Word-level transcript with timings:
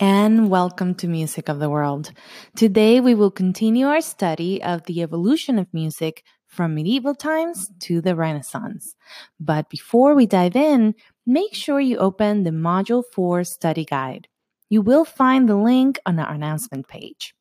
and 0.00 0.48
welcome 0.48 0.94
to 0.94 1.08
Music 1.08 1.48
of 1.48 1.58
the 1.58 1.68
World. 1.68 2.12
Today 2.54 3.00
we 3.00 3.16
will 3.16 3.32
continue 3.32 3.88
our 3.88 4.00
study 4.00 4.62
of 4.62 4.84
the 4.84 5.02
evolution 5.02 5.58
of 5.58 5.66
music 5.74 6.22
from 6.46 6.76
medieval 6.76 7.16
times 7.16 7.68
to 7.80 8.00
the 8.00 8.14
Renaissance. 8.14 8.94
But 9.40 9.68
before 9.68 10.14
we 10.14 10.24
dive 10.24 10.54
in, 10.54 10.94
make 11.26 11.52
sure 11.52 11.80
you 11.80 11.96
open 11.98 12.44
the 12.44 12.50
Module 12.50 13.02
4 13.12 13.42
study 13.42 13.84
guide. 13.84 14.28
You 14.70 14.82
will 14.82 15.04
find 15.04 15.48
the 15.48 15.56
link 15.56 15.98
on 16.06 16.20
our 16.20 16.32
announcement 16.32 16.86
page. 16.86 17.34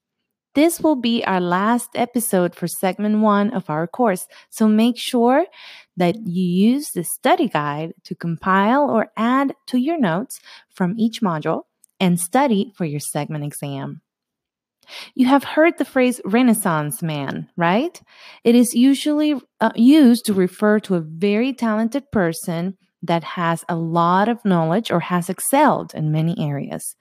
This 0.56 0.80
will 0.80 0.96
be 0.96 1.24
our 1.26 1.40
last 1.40 1.90
episode 1.94 2.56
for 2.56 2.68
segment 2.68 3.20
one 3.20 3.54
of 3.54 3.70
our 3.70 3.86
course, 3.86 4.26
so 4.50 4.68
make 4.68 4.98
sure 4.98 5.46
that 5.96 6.16
you 6.26 6.72
use 6.72 6.90
the 6.90 7.04
study 7.04 7.50
guide 7.50 7.94
to 8.06 8.16
compile 8.16 8.90
or 8.90 9.12
add 9.16 9.54
to 9.68 9.78
your 9.78 10.00
notes 10.00 10.40
from 10.74 10.96
each 10.98 11.22
module 11.22 11.66
and 12.00 12.20
study 12.20 12.74
for 12.76 12.86
your 12.86 13.00
segment 13.00 13.44
exam. 13.44 14.02
You 15.16 15.28
have 15.28 15.44
heard 15.44 15.78
the 15.78 15.86
phrase 15.86 16.22
Renaissance 16.24 17.02
man, 17.02 17.50
right? 17.58 18.02
It 18.44 18.56
is 18.56 18.74
usually 18.74 19.36
uh, 19.60 19.72
used 19.76 20.26
to 20.26 20.34
refer 20.34 20.80
to 20.82 20.96
a 20.96 21.02
very 21.02 21.54
talented 21.54 22.10
person 22.12 22.78
that 23.04 23.24
has 23.24 23.64
a 23.70 23.76
lot 23.76 24.28
of 24.28 24.44
knowledge 24.44 24.90
or 24.90 25.00
has 25.00 25.30
excelled 25.30 25.94
in 25.94 26.12
many 26.12 26.36
areas. 26.40 26.96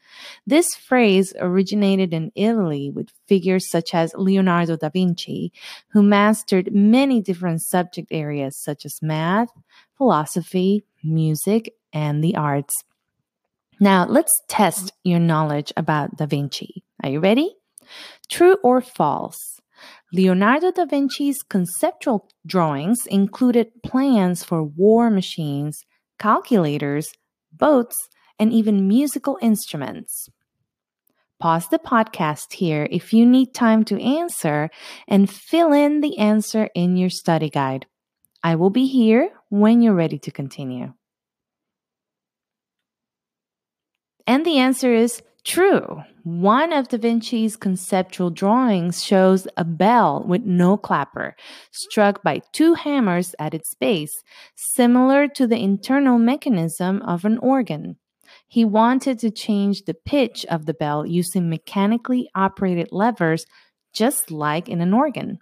This 0.47 0.75
phrase 0.75 1.33
originated 1.41 2.13
in 2.13 2.33
Italy 2.35 2.91
with 2.91 3.09
figures 3.27 3.71
such 3.71 3.95
as 3.95 4.13
Leonardo 4.15 4.77
da 4.77 4.91
Vinci, 4.91 5.53
who 5.93 6.03
mastered 6.03 6.75
many 6.75 7.23
different 7.23 7.63
subject 7.63 8.09
areas 8.11 8.57
such 8.63 8.85
as 8.85 9.01
math, 9.01 9.49
philosophy, 9.97 10.85
music, 11.03 11.73
and 11.93 12.23
the 12.23 12.37
arts. 12.37 12.85
Now, 13.79 14.07
let's 14.07 14.43
test 14.49 14.93
your 15.05 15.19
knowledge 15.19 15.73
about 15.77 16.17
Da 16.17 16.27
Vinci. 16.27 16.83
Are 17.03 17.11
you 17.11 17.21
ready? 17.21 17.55
True 18.31 18.57
or 18.63 18.81
false? 18.81 19.61
Leonardo 20.13 20.71
da 20.71 20.87
Vinci's 20.87 21.43
conceptual 21.43 22.29
drawings 22.47 23.07
included 23.07 23.83
plans 23.83 24.43
for 24.43 24.63
war 24.63 25.11
machines, 25.11 25.85
calculators, 26.19 27.13
boats, 27.53 28.09
and 28.39 28.53
even 28.53 28.89
musical 28.89 29.39
instruments. 29.43 30.29
Pause 31.39 31.69
the 31.69 31.79
podcast 31.79 32.55
here 32.55 32.89
if 32.91 33.13
you 33.13 33.27
need 33.27 33.53
time 33.53 33.85
to 33.85 34.03
answer 34.03 34.71
and 35.07 35.29
fill 35.29 35.73
in 35.73 36.01
the 36.01 36.17
answer 36.17 36.71
in 36.75 36.97
your 36.97 37.11
study 37.11 37.51
guide. 37.51 37.85
I 38.43 38.55
will 38.55 38.71
be 38.71 38.87
here 38.87 39.29
when 39.51 39.83
you're 39.83 39.93
ready 39.93 40.19
to 40.21 40.31
continue. 40.31 40.95
And 44.27 44.45
the 44.45 44.59
answer 44.59 44.93
is 44.93 45.23
true. 45.45 46.03
One 46.25 46.73
of 46.73 46.89
Da 46.89 46.99
Vinci's 46.99 47.57
conceptual 47.57 48.31
drawings 48.31 49.05
shows 49.05 49.47
a 49.57 49.65
bell 49.65 50.25
with 50.27 50.43
no 50.43 50.77
clapper, 50.77 51.37
struck 51.71 52.25
by 52.25 52.41
two 52.53 52.75
hammers 52.75 53.35
at 53.39 53.55
its 53.55 53.73
base, 53.75 54.13
similar 54.57 55.29
to 55.29 55.47
the 55.47 55.63
internal 55.63 56.19
mechanism 56.19 57.01
of 57.03 57.25
an 57.25 57.39
organ. 57.39 57.97
He 58.49 58.65
wanted 58.65 59.21
to 59.21 59.31
change 59.31 59.83
the 59.83 59.95
pitch 59.95 60.45
of 60.47 60.67
the 60.67 60.75
bell 60.75 61.07
using 61.07 61.49
mechanically 61.49 62.29
operated 62.35 62.89
levers, 62.91 63.47
just 63.93 64.33
like 64.33 64.69
in 64.69 64.81
an 64.81 64.93
organ. 64.93 65.39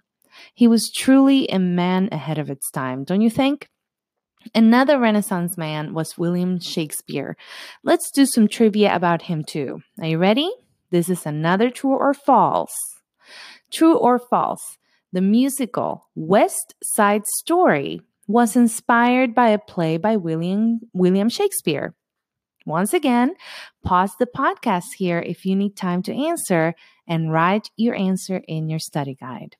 He 0.53 0.67
was 0.67 0.91
truly 0.91 1.47
a 1.47 1.57
man 1.57 2.09
ahead 2.11 2.37
of 2.37 2.51
its 2.51 2.69
time, 2.69 3.03
don't 3.03 3.21
you 3.21 3.31
think? 3.31 3.69
Another 4.53 4.99
Renaissance 4.99 5.57
man 5.57 5.93
was 5.93 6.17
William 6.17 6.59
Shakespeare. 6.59 7.35
Let's 7.83 8.11
do 8.11 8.25
some 8.25 8.47
trivia 8.47 8.95
about 8.95 9.23
him 9.23 9.43
too. 9.43 9.81
Are 9.99 10.07
you 10.07 10.17
ready? 10.17 10.51
This 10.91 11.09
is 11.09 11.25
another 11.25 11.69
true 11.69 11.97
or 11.97 12.13
false. 12.13 12.75
True 13.71 13.97
or 13.97 14.19
false? 14.19 14.77
The 15.11 15.21
musical 15.21 16.09
West 16.15 16.75
Side 16.83 17.25
Story 17.25 18.01
was 18.27 18.55
inspired 18.55 19.33
by 19.33 19.49
a 19.49 19.59
play 19.59 19.97
by 19.97 20.17
William 20.17 20.81
William 20.93 21.29
Shakespeare. 21.29 21.95
Once 22.65 22.93
again, 22.93 23.35
pause 23.83 24.11
the 24.17 24.25
podcast 24.25 24.95
here 24.97 25.19
if 25.19 25.45
you 25.45 25.55
need 25.55 25.75
time 25.75 26.01
to 26.03 26.13
answer 26.13 26.73
and 27.07 27.31
write 27.31 27.69
your 27.77 27.95
answer 27.95 28.41
in 28.47 28.69
your 28.69 28.79
study 28.79 29.15
guide. 29.15 29.55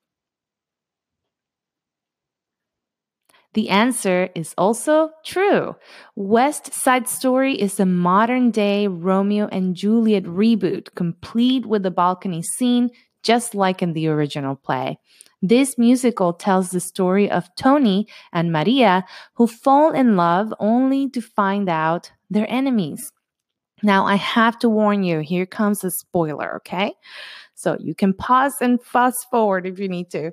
The 3.55 3.69
answer 3.69 4.29
is 4.35 4.53
also 4.57 5.11
true. 5.23 5.77
West 6.15 6.73
Side 6.73 7.07
Story 7.07 7.55
is 7.55 7.79
a 7.79 7.85
modern 7.85 8.51
day 8.51 8.85
Romeo 8.85 9.47
and 9.47 9.75
Juliet 9.75 10.25
reboot, 10.25 10.93
complete 10.93 11.65
with 11.65 11.83
the 11.83 11.89
balcony 11.89 12.43
scene, 12.43 12.89
just 13.23 13.55
like 13.55 13.81
in 13.81 13.93
the 13.93 14.07
original 14.09 14.57
play. 14.57 14.99
This 15.41 15.77
musical 15.77 16.33
tells 16.33 16.71
the 16.71 16.81
story 16.81 17.31
of 17.31 17.47
Tony 17.55 18.07
and 18.33 18.51
Maria 18.51 19.05
who 19.35 19.47
fall 19.47 19.93
in 19.93 20.17
love 20.17 20.53
only 20.59 21.09
to 21.11 21.21
find 21.21 21.69
out 21.69 22.11
they're 22.29 22.51
enemies. 22.51 23.13
Now, 23.81 24.05
I 24.05 24.15
have 24.15 24.59
to 24.59 24.69
warn 24.69 25.03
you, 25.03 25.19
here 25.19 25.45
comes 25.45 25.83
a 25.83 25.91
spoiler, 25.91 26.57
okay? 26.57 26.93
So 27.65 27.75
you 27.79 27.95
can 27.95 28.13
pause 28.13 28.57
and 28.61 28.79
fast 28.83 29.27
forward 29.31 29.65
if 29.65 29.79
you 29.79 29.89
need 29.89 30.11
to. 30.11 30.29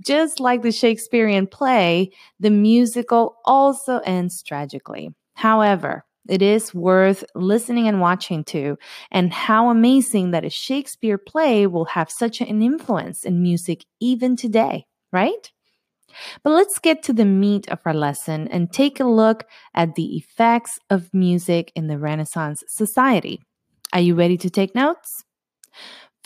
Just 0.00 0.38
like 0.38 0.62
the 0.62 0.70
Shakespearean 0.70 1.48
play, 1.48 2.12
the 2.38 2.50
musical 2.50 3.38
also 3.44 3.98
ends 4.04 4.40
tragically. 4.40 5.12
However, 5.34 6.04
it 6.28 6.42
is 6.42 6.72
worth 6.72 7.24
listening 7.34 7.88
and 7.88 8.00
watching 8.00 8.44
to, 8.44 8.78
and 9.10 9.32
how 9.32 9.68
amazing 9.68 10.30
that 10.30 10.44
a 10.44 10.48
Shakespeare 10.48 11.18
play 11.18 11.66
will 11.66 11.86
have 11.86 12.08
such 12.08 12.40
an 12.40 12.62
influence 12.62 13.24
in 13.24 13.42
music 13.42 13.84
even 13.98 14.36
today, 14.36 14.86
right? 15.12 15.50
But 16.44 16.50
let's 16.50 16.78
get 16.78 17.02
to 17.02 17.12
the 17.12 17.24
meat 17.24 17.68
of 17.68 17.80
our 17.84 17.94
lesson 17.94 18.46
and 18.46 18.72
take 18.72 19.00
a 19.00 19.04
look 19.04 19.42
at 19.74 19.96
the 19.96 20.16
effects 20.16 20.78
of 20.88 21.12
music 21.12 21.72
in 21.74 21.88
the 21.88 21.98
Renaissance 21.98 22.62
society. 22.68 23.42
Are 23.92 23.98
you 24.00 24.14
ready 24.14 24.36
to 24.36 24.48
take 24.48 24.72
notes? 24.72 25.24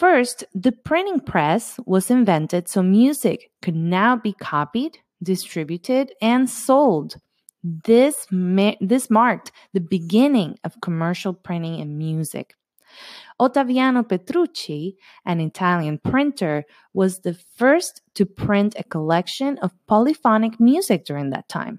First, 0.00 0.44
the 0.54 0.72
printing 0.72 1.20
press 1.20 1.78
was 1.84 2.10
invented 2.10 2.68
so 2.68 2.82
music 2.82 3.50
could 3.60 3.76
now 3.76 4.16
be 4.16 4.32
copied, 4.32 4.96
distributed, 5.22 6.14
and 6.22 6.48
sold. 6.48 7.16
This, 7.62 8.26
ma- 8.30 8.80
this 8.80 9.10
marked 9.10 9.52
the 9.74 9.80
beginning 9.82 10.56
of 10.64 10.80
commercial 10.80 11.34
printing 11.34 11.78
in 11.78 11.98
music. 11.98 12.54
Ottaviano 13.38 14.08
Petrucci, 14.08 14.96
an 15.26 15.38
Italian 15.38 15.98
printer, 15.98 16.64
was 16.94 17.18
the 17.18 17.34
first 17.34 18.00
to 18.14 18.24
print 18.24 18.74
a 18.78 18.84
collection 18.84 19.58
of 19.58 19.76
polyphonic 19.86 20.58
music 20.58 21.04
during 21.04 21.28
that 21.28 21.46
time. 21.50 21.78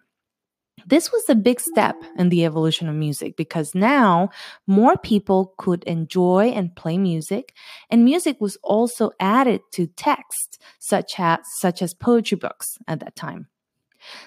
This 0.87 1.11
was 1.11 1.23
a 1.29 1.35
big 1.35 1.59
step 1.59 1.95
in 2.17 2.29
the 2.29 2.45
evolution 2.45 2.89
of 2.89 2.95
music 2.95 3.35
because 3.35 3.75
now 3.75 4.29
more 4.67 4.97
people 4.97 5.53
could 5.57 5.83
enjoy 5.83 6.49
and 6.49 6.75
play 6.75 6.97
music, 6.97 7.53
and 7.89 8.05
music 8.05 8.39
was 8.39 8.57
also 8.63 9.11
added 9.19 9.61
to 9.73 9.87
texts 9.87 10.57
such 10.79 11.19
as, 11.19 11.39
such 11.43 11.81
as 11.81 11.93
poetry 11.93 12.37
books 12.37 12.77
at 12.87 12.99
that 12.99 13.15
time. 13.15 13.47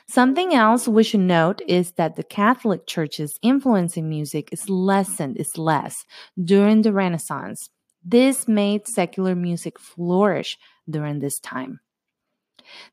Something 0.09 0.55
else 0.55 0.87
we 0.87 1.03
should 1.03 1.21
note 1.21 1.61
is 1.67 1.93
that 1.93 2.17
the 2.17 2.23
Catholic 2.23 2.87
Church's 2.87 3.39
influence 3.43 3.97
in 3.97 4.09
music 4.09 4.49
is 4.53 4.69
lessened, 4.69 5.37
is 5.37 5.59
less 5.59 6.05
during 6.43 6.83
the 6.83 6.93
Renaissance. 6.93 7.71
This 8.05 8.47
made 8.47 8.87
secular 8.87 9.35
music 9.35 9.79
flourish 9.79 10.59
during 10.89 11.19
this 11.19 11.41
time. 11.41 11.81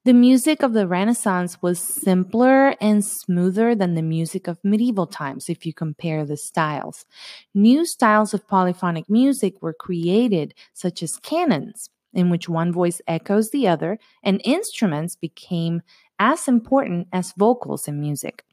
The 0.04 0.14
music 0.14 0.64
of 0.64 0.74
the 0.74 0.88
Renaissance 0.88 1.62
was 1.62 1.80
simpler 1.80 2.76
and 2.82 3.03
smoother 3.03 3.76
than 3.76 3.96
the 3.96 4.02
music 4.02 4.47
of 4.47 4.58
medieval 4.64 5.08
times 5.08 5.50
if 5.50 5.66
you 5.66 5.73
compare 5.73 6.26
the 6.26 6.38
styles. 6.38 7.06
New 7.53 7.85
styles 7.85 8.34
of 8.34 8.47
polyphonic 8.47 9.09
music 9.09 9.62
were 9.62 9.73
created, 9.73 10.53
such 10.73 11.03
as 11.03 11.18
canons, 11.18 11.90
in 12.14 12.29
which 12.29 12.50
one 12.50 12.72
voice 12.72 13.02
echoes 13.08 13.52
the 13.52 13.68
other, 13.68 13.97
and 14.23 14.41
instruments 14.44 15.16
became 15.16 15.82
as 16.20 16.47
important 16.47 17.08
as 17.12 17.34
vocals 17.38 17.88
in 17.88 18.00
music. 18.00 18.44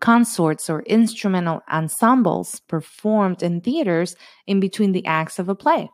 Consorts 0.00 0.70
or 0.70 0.82
instrumental 0.82 1.60
ensembles 1.70 2.60
performed 2.60 3.42
in 3.42 3.60
theaters 3.60 4.16
in 4.46 4.58
between 4.58 4.92
the 4.92 5.04
acts 5.04 5.38
of 5.38 5.48
a 5.48 5.54
play. 5.54 5.90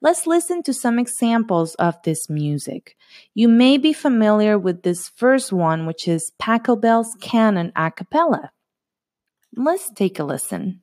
Let's 0.00 0.26
listen 0.26 0.62
to 0.64 0.72
some 0.72 0.98
examples 0.98 1.74
of 1.76 2.00
this 2.02 2.28
music. 2.28 2.96
You 3.34 3.48
may 3.48 3.78
be 3.78 3.92
familiar 3.92 4.58
with 4.58 4.82
this 4.82 5.08
first 5.08 5.52
one, 5.52 5.86
which 5.86 6.06
is 6.08 6.32
Pachelbel's 6.40 7.16
Canon 7.20 7.72
a 7.76 7.90
cappella. 7.90 8.52
Let's 9.56 9.90
take 9.90 10.18
a 10.18 10.24
listen. 10.24 10.82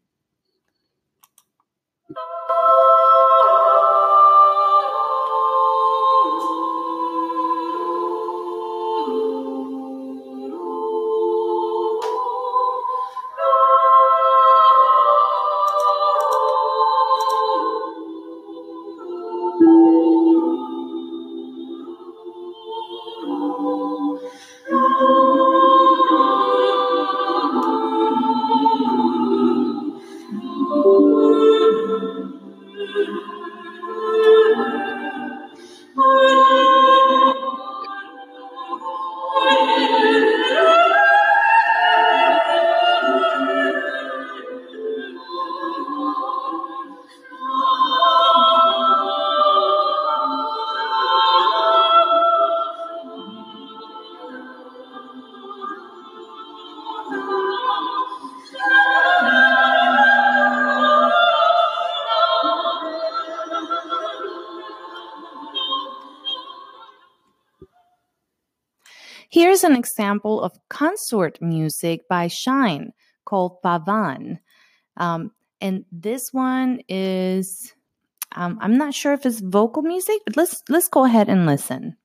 Here's 69.55 69.63
an 69.63 69.77
example 69.77 70.41
of 70.41 70.51
consort 70.69 71.41
music 71.41 72.01
by 72.09 72.27
Schein 72.27 72.91
called 73.23 73.61
Pavan. 73.63 74.39
Um, 74.97 75.31
and 75.61 75.85
this 75.93 76.33
one 76.33 76.81
is 76.89 77.73
um, 78.33 78.57
I'm 78.59 78.77
not 78.77 78.93
sure 78.93 79.13
if 79.13 79.25
it's 79.25 79.39
vocal 79.39 79.81
music, 79.81 80.19
but 80.25 80.35
let's 80.35 80.61
let's 80.67 80.89
go 80.89 81.05
ahead 81.05 81.29
and 81.29 81.45
listen. 81.45 81.95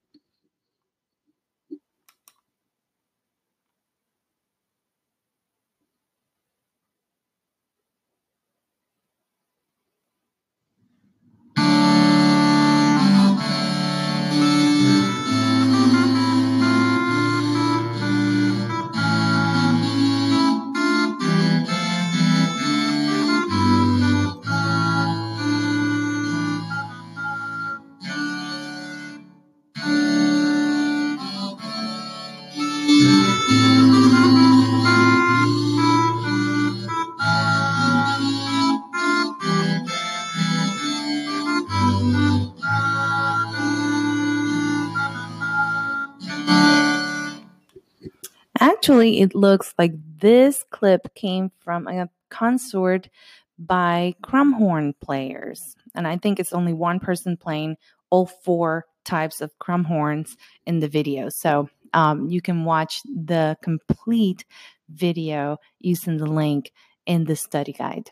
Actually, 48.91 49.21
it 49.21 49.37
looks 49.37 49.73
like 49.79 49.93
this 50.19 50.65
clip 50.71 51.15
came 51.15 51.53
from 51.61 51.87
a 51.87 52.09
consort 52.29 53.09
by 53.57 54.17
crumhorn 54.21 54.95
players. 55.01 55.77
And 55.95 56.09
I 56.09 56.17
think 56.17 56.41
it's 56.41 56.53
only 56.53 56.73
one 56.73 56.99
person 56.99 57.37
playing 57.37 57.77
all 58.11 58.27
four 58.27 58.87
types 59.05 59.41
of 59.41 59.57
crumhorns 59.61 60.37
in 60.67 60.81
the 60.81 60.89
video. 60.89 61.29
So 61.29 61.69
um, 61.95 62.27
you 62.27 62.43
can 62.43 62.65
watch 62.65 63.01
the 63.05 63.57
complete 63.63 64.45
video 64.89 65.59
using 65.79 66.17
the 66.17 66.27
link 66.27 66.73
in 67.07 67.27
the 67.27 67.37
study 67.37 67.73
guide. 67.73 68.11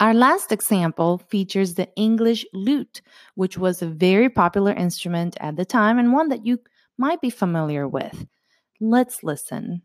Our 0.00 0.12
last 0.12 0.52
example 0.52 1.16
features 1.30 1.76
the 1.76 1.88
English 1.96 2.44
lute, 2.52 3.00
which 3.36 3.56
was 3.56 3.80
a 3.80 3.86
very 3.86 4.28
popular 4.28 4.72
instrument 4.74 5.38
at 5.40 5.56
the 5.56 5.64
time 5.64 5.98
and 5.98 6.12
one 6.12 6.28
that 6.28 6.44
you 6.44 6.58
might 6.98 7.22
be 7.22 7.30
familiar 7.30 7.88
with. 7.88 8.26
Let's 8.82 9.22
listen. 9.22 9.80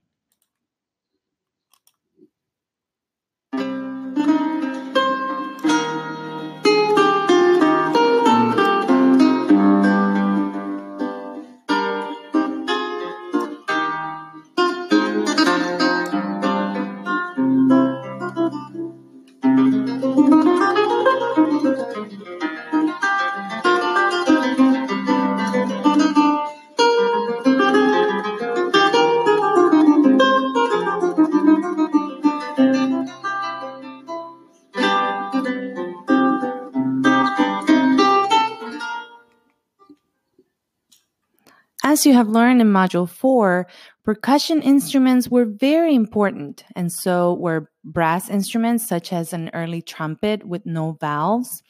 As 41.89 42.05
you 42.05 42.13
have 42.15 42.27
learned 42.27 42.59
in 42.59 42.67
Module 42.67 43.07
4, 43.07 43.65
percussion 44.03 44.61
instruments 44.61 45.29
were 45.29 45.45
very 45.45 45.95
important, 45.95 46.65
and 46.75 46.91
so 46.91 47.35
were 47.35 47.71
brass 47.85 48.29
instruments 48.29 48.85
such 48.85 49.13
as 49.13 49.31
an 49.31 49.49
early 49.53 49.81
trumpet 49.81 50.45
with 50.45 50.65
no 50.65 50.97
valves, 50.99 51.63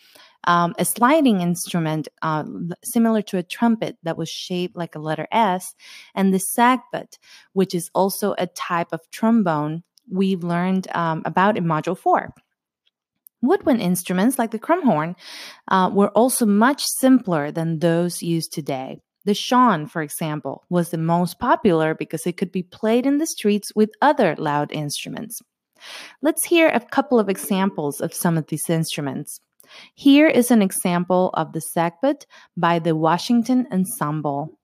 um, 0.45 0.73
a 0.79 0.85
sliding 0.85 1.41
instrument 1.41 2.07
uh, 2.23 2.43
similar 2.83 3.21
to 3.21 3.37
a 3.37 3.43
trumpet 3.43 3.97
that 4.01 4.17
was 4.17 4.27
shaped 4.27 4.75
like 4.75 4.95
a 4.95 4.99
letter 4.99 5.27
S, 5.31 5.75
and 6.15 6.33
the 6.33 6.41
sackbut, 6.57 7.19
which 7.53 7.75
is 7.75 7.91
also 7.93 8.33
a 8.39 8.47
type 8.47 8.87
of 8.91 9.07
trombone 9.11 9.83
we've 10.09 10.43
learned 10.43 10.87
um, 10.95 11.21
about 11.25 11.57
in 11.57 11.65
Module 11.65 11.95
4. 11.95 12.33
Woodwind 13.43 13.83
instruments 13.83 14.39
like 14.39 14.49
the 14.49 14.57
crumhorn 14.57 15.15
uh, 15.67 15.91
were 15.93 16.09
also 16.09 16.47
much 16.47 16.83
simpler 16.87 17.51
than 17.51 17.77
those 17.77 18.23
used 18.23 18.51
today. 18.51 18.99
The 19.27 19.33
shawm, 19.33 19.91
for 19.91 20.01
example, 20.01 20.63
was 20.69 20.89
the 20.89 20.97
most 20.97 21.37
popular 21.37 21.93
because 21.93 22.25
it 22.25 22.37
could 22.37 22.49
be 22.49 22.63
played 22.63 23.05
in 23.05 23.17
the 23.17 23.27
streets 23.27 23.73
with 23.75 23.89
other 24.01 24.37
loud 24.37 24.71
instruments. 24.71 25.41
Let's 26.21 26.45
hear 26.45 26.69
a 26.69 26.79
couple 26.79 27.19
of 27.19 27.27
examples 27.27 27.99
of 27.99 28.13
some 28.13 28.37
of 28.37 28.47
these 28.47 28.69
instruments. 28.69 29.41
Here 29.95 30.27
is 30.29 30.49
an 30.49 30.61
example 30.61 31.31
of 31.33 31.51
the 31.51 31.59
sackbut 31.59 32.23
by 32.55 32.79
the 32.79 32.95
Washington 32.95 33.67
Ensemble. 33.69 34.56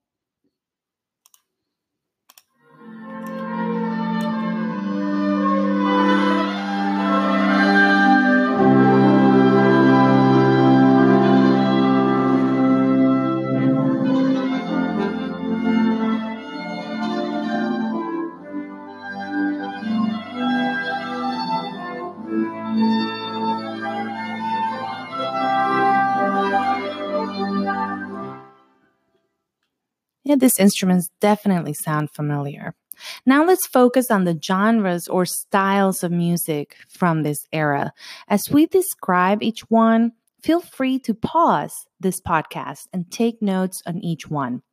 Yeah, 30.33 30.39
these 30.39 30.57
instruments 30.57 31.11
definitely 31.19 31.75
sound 31.75 32.09
familiar. 32.09 32.73
Now 33.23 33.45
let's 33.45 33.67
focus 33.67 34.09
on 34.09 34.23
the 34.23 34.39
genres 34.43 35.07
or 35.07 35.27
styles 35.27 36.03
of 36.03 36.11
music 36.11 36.75
from 36.89 37.21
this 37.21 37.45
era. 37.53 37.93
As 38.27 38.49
we 38.49 38.65
describe 38.65 39.43
each 39.43 39.61
one, 39.69 40.13
feel 40.41 40.59
free 40.59 40.97
to 41.01 41.13
pause 41.13 41.85
this 41.99 42.19
podcast 42.19 42.87
and 42.91 43.11
take 43.11 43.43
notes 43.43 43.83
on 43.85 43.99
each 43.99 44.27
one. 44.27 44.63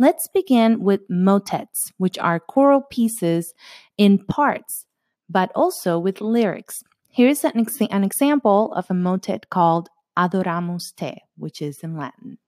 Let's 0.00 0.26
begin 0.34 0.82
with 0.82 1.02
motets, 1.08 1.92
which 1.96 2.18
are 2.18 2.40
choral 2.40 2.82
pieces 2.82 3.54
in 3.96 4.18
parts, 4.18 4.84
but 5.30 5.52
also 5.54 5.96
with 5.96 6.20
lyrics. 6.20 6.82
Here's 7.08 7.44
an, 7.44 7.60
ex- 7.60 7.80
an 7.80 8.02
example 8.02 8.72
of 8.72 8.90
a 8.90 8.94
motet 8.94 9.48
called 9.48 9.90
Adoramus 10.18 10.92
Te, 10.96 11.22
which 11.36 11.62
is 11.62 11.84
in 11.84 11.96
Latin. 11.96 12.38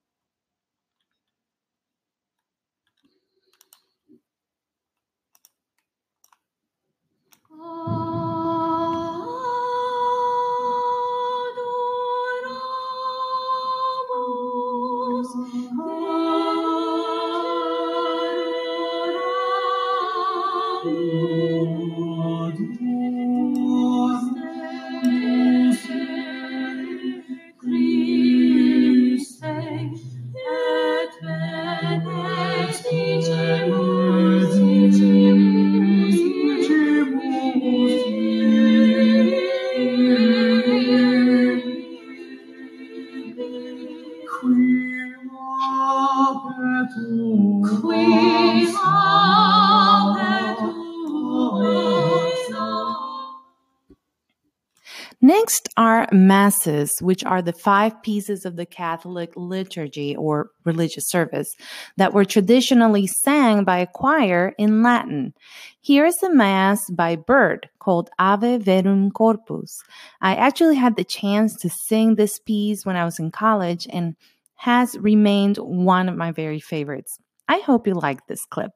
Next 55.46 55.68
are 55.76 56.08
masses, 56.10 56.98
which 57.00 57.22
are 57.22 57.40
the 57.40 57.52
five 57.52 58.02
pieces 58.02 58.44
of 58.44 58.56
the 58.56 58.66
Catholic 58.66 59.32
liturgy 59.36 60.16
or 60.16 60.50
religious 60.64 61.08
service 61.08 61.54
that 61.96 62.12
were 62.12 62.24
traditionally 62.24 63.06
sang 63.06 63.62
by 63.62 63.78
a 63.78 63.86
choir 63.86 64.54
in 64.58 64.82
Latin. 64.82 65.34
Here 65.80 66.04
is 66.04 66.20
a 66.20 66.34
mass 66.34 66.90
by 66.90 67.14
Byrd 67.14 67.68
called 67.78 68.10
Ave 68.18 68.58
Verum 68.58 69.12
Corpus. 69.12 69.78
I 70.20 70.34
actually 70.34 70.74
had 70.74 70.96
the 70.96 71.04
chance 71.04 71.54
to 71.60 71.70
sing 71.70 72.16
this 72.16 72.40
piece 72.40 72.84
when 72.84 72.96
I 72.96 73.04
was 73.04 73.20
in 73.20 73.30
college 73.30 73.86
and 73.88 74.16
has 74.56 74.98
remained 74.98 75.58
one 75.58 76.08
of 76.08 76.16
my 76.16 76.32
very 76.32 76.58
favorites. 76.58 77.20
I 77.46 77.58
hope 77.60 77.86
you 77.86 77.94
like 77.94 78.26
this 78.26 78.44
clip. 78.46 78.72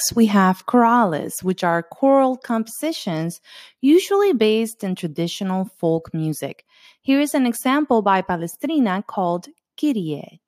Next, 0.00 0.16
we 0.16 0.24
have 0.26 0.64
chorales, 0.64 1.42
which 1.42 1.62
are 1.62 1.82
choral 1.82 2.38
compositions 2.38 3.38
usually 3.82 4.32
based 4.32 4.82
in 4.82 4.94
traditional 4.94 5.66
folk 5.78 6.14
music. 6.14 6.64
Here 7.02 7.20
is 7.20 7.34
an 7.34 7.44
example 7.44 8.00
by 8.00 8.22
Palestrina 8.22 9.06
called 9.06 9.48
Kyrie. 9.78 10.40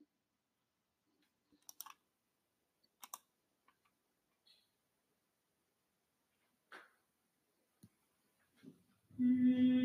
And 9.19 9.82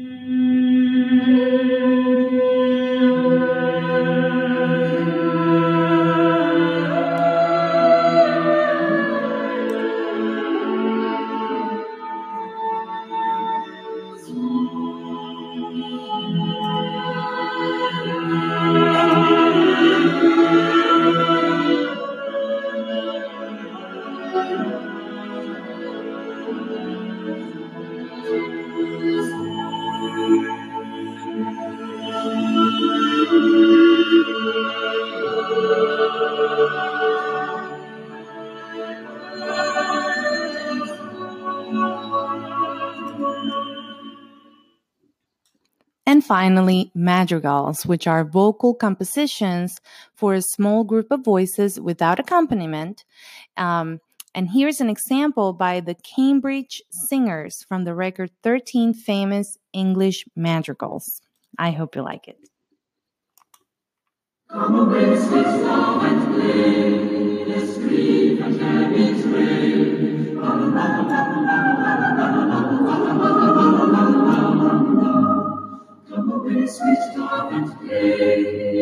finally, 46.28 46.92
madrigals, 46.94 47.86
which 47.86 48.06
are 48.06 48.26
vocal 48.26 48.74
compositions 48.74 49.80
for 50.14 50.34
a 50.34 50.42
small 50.42 50.84
group 50.84 51.10
of 51.10 51.24
voices 51.24 51.80
without 51.80 52.20
accompaniment. 52.20 53.06
Um, 53.56 54.02
and 54.36 54.50
here's 54.52 54.82
an 54.82 54.90
example 54.90 55.54
by 55.54 55.80
the 55.80 55.96
Cambridge 55.96 56.82
Singers 56.92 57.64
from 57.64 57.86
the 57.86 57.96
record 57.96 58.30
13 58.44 58.94
Famous 58.94 59.58
English 59.74 60.26
Madrigals. 60.36 61.22
I 61.58 61.72
hope 61.72 61.96
you 61.96 62.04
like 62.04 62.28
it. 62.28 62.38
Come 64.50 64.80
away, 64.80 65.18
sweet 65.18 65.46
and 65.46 66.36
play. 66.36 67.48
And 67.50 69.67
And 76.30 77.72
play. 77.80 78.78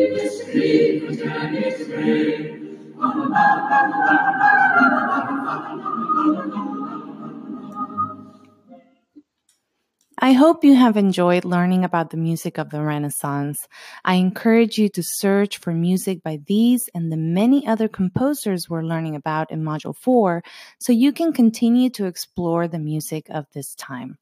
I 10.18 10.32
hope 10.32 10.64
you 10.64 10.74
have 10.74 10.96
enjoyed 10.96 11.44
learning 11.44 11.84
about 11.84 12.10
the 12.10 12.16
music 12.16 12.58
of 12.58 12.70
the 12.70 12.82
Renaissance. 12.82 13.68
I 14.04 14.14
encourage 14.14 14.76
you 14.76 14.88
to 14.88 15.02
search 15.04 15.58
for 15.58 15.72
music 15.72 16.24
by 16.24 16.40
these 16.48 16.88
and 16.94 17.12
the 17.12 17.16
many 17.16 17.64
other 17.64 17.86
composers 17.86 18.68
we're 18.68 18.82
learning 18.82 19.14
about 19.14 19.52
in 19.52 19.62
Module 19.62 19.94
4 19.94 20.42
so 20.80 20.92
you 20.92 21.12
can 21.12 21.32
continue 21.32 21.90
to 21.90 22.06
explore 22.06 22.66
the 22.66 22.80
music 22.80 23.26
of 23.30 23.46
this 23.54 23.76
time. 23.76 24.18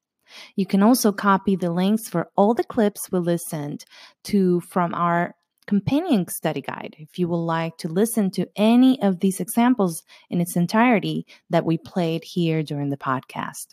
You 0.56 0.66
can 0.66 0.82
also 0.82 1.12
copy 1.12 1.56
the 1.56 1.70
links 1.70 2.08
for 2.08 2.30
all 2.36 2.54
the 2.54 2.64
clips 2.64 3.10
we 3.10 3.18
listened 3.18 3.84
to 4.24 4.60
from 4.60 4.94
our 4.94 5.34
companion 5.66 6.28
study 6.28 6.60
guide 6.60 6.94
if 6.98 7.18
you 7.18 7.28
would 7.28 7.36
like 7.36 7.76
to 7.78 7.88
listen 7.88 8.30
to 8.32 8.46
any 8.56 9.00
of 9.02 9.20
these 9.20 9.40
examples 9.40 10.02
in 10.30 10.40
its 10.40 10.56
entirety 10.56 11.26
that 11.50 11.64
we 11.64 11.78
played 11.78 12.22
here 12.24 12.62
during 12.62 12.90
the 12.90 12.96
podcast. 12.96 13.68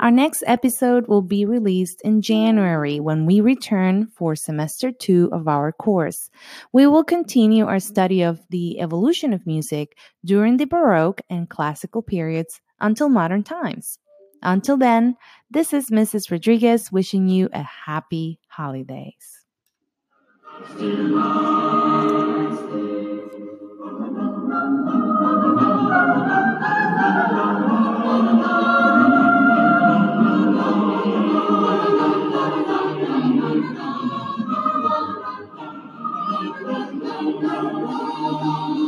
Our 0.00 0.10
next 0.10 0.42
episode 0.46 1.06
will 1.06 1.22
be 1.22 1.44
released 1.44 2.00
in 2.02 2.20
January 2.20 2.98
when 2.98 3.26
we 3.26 3.40
return 3.40 4.08
for 4.08 4.34
semester 4.34 4.90
two 4.90 5.28
of 5.32 5.46
our 5.46 5.70
course. 5.72 6.30
We 6.72 6.86
will 6.86 7.04
continue 7.04 7.64
our 7.66 7.78
study 7.78 8.22
of 8.22 8.40
the 8.50 8.80
evolution 8.80 9.32
of 9.32 9.46
music 9.46 9.96
during 10.24 10.56
the 10.56 10.66
Baroque 10.66 11.20
and 11.30 11.48
classical 11.48 12.02
periods 12.02 12.60
until 12.80 13.08
modern 13.08 13.44
times. 13.44 13.98
Until 14.42 14.76
then, 14.76 15.16
this 15.50 15.72
is 15.72 15.90
Mrs. 15.90 16.30
Rodriguez 16.30 16.92
wishing 16.92 17.28
you 17.28 17.48
a 17.52 17.62
happy 17.62 18.40
holidays. 18.48 19.44
Thank 20.68 20.80
you. 38.82 38.87